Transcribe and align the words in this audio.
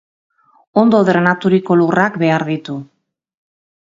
Ondo 0.83 1.01
drenaturiko 1.09 1.77
lurrak 1.81 2.17
behar 2.25 2.47
ditu. 2.51 2.79